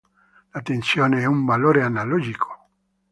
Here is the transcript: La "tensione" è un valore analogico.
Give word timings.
La 0.55 0.63
"tensione" 0.63 1.19
è 1.21 1.25
un 1.25 1.45
valore 1.45 1.83
analogico. 1.83 2.69